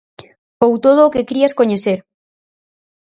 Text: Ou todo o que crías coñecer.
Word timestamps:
Ou 0.65 0.73
todo 0.85 0.99
o 1.03 1.13
que 1.13 1.27
crías 1.29 1.57
coñecer. 1.59 1.99